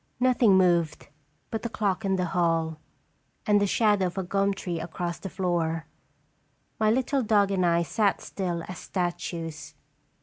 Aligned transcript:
Nothing 0.19 0.55
moved 0.57 1.09
but 1.51 1.61
the 1.61 1.69
clock 1.69 2.03
in 2.03 2.15
the 2.15 2.25
hall, 2.33 2.79
and 3.45 3.61
the 3.61 3.67
shadow 3.67 4.07
of 4.07 4.17
a 4.17 4.23
gum 4.23 4.51
tree 4.51 4.79
across 4.79 5.19
the 5.19 5.29
floor. 5.29 5.85
My 6.79 6.89
little 6.89 7.21
dog 7.21 7.51
and 7.51 7.63
I 7.63 7.83
sat 7.83 8.19
still 8.19 8.63
as 8.67 8.79
statues. 8.79 9.75